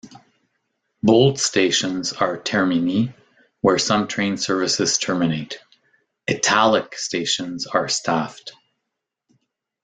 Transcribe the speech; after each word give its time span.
Bold 1.03 1.39
stations 1.39 2.11
are 2.11 2.35
termini, 2.41 3.13
where 3.59 3.77
some 3.77 4.07
train 4.07 4.35
services 4.37 4.97
terminate; 4.97 5.59
"italic" 6.27 6.95
stations 6.95 7.67
are 7.67 7.87
staffed. 7.87 8.53